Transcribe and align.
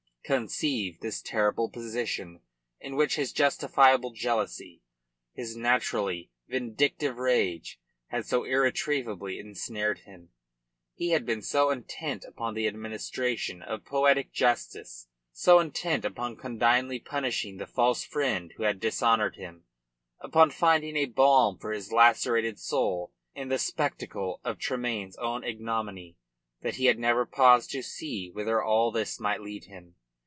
Conceive 0.23 1.01
this 1.01 1.21
terrible 1.21 1.69
position 1.69 2.39
in 2.79 2.95
which 2.95 3.17
his 3.17 3.33
justifiable 3.33 4.11
jealousy 4.13 4.81
his 5.33 5.57
naturally 5.57 6.31
vindictive 6.47 7.17
rage 7.17 7.81
had 8.07 8.25
so 8.25 8.45
irretrievably 8.45 9.37
ensnared 9.39 9.99
him. 10.05 10.29
He 10.93 11.09
had 11.09 11.25
been 11.25 11.41
so 11.41 11.69
intent 11.69 12.23
upon 12.23 12.53
the 12.53 12.65
administration 12.65 13.61
of 13.61 13.83
poetic 13.83 14.31
justice, 14.31 15.09
so 15.33 15.59
intent 15.59 16.05
upon 16.05 16.37
condignly 16.37 16.99
punishing 16.99 17.57
the 17.57 17.67
false 17.67 18.05
friend 18.05 18.53
who 18.55 18.63
had 18.63 18.79
dishonoured 18.79 19.35
him, 19.35 19.65
upon 20.21 20.49
finding 20.49 20.95
a 20.95 21.07
balm 21.07 21.57
for 21.57 21.73
his 21.73 21.91
lacerated 21.91 22.57
soul 22.57 23.11
in 23.35 23.49
the 23.49 23.59
spectacle 23.59 24.39
of 24.45 24.57
Tremayne's 24.59 25.17
own 25.17 25.43
ignominy, 25.43 26.15
that 26.61 26.75
he 26.77 26.85
had 26.85 26.99
never 26.99 27.25
paused 27.25 27.69
to 27.71 27.81
see 27.83 28.29
whither 28.33 28.63
all 28.63 28.93
this 28.93 29.19
might 29.19 29.41
lead 29.41 29.65
him. 29.65 29.95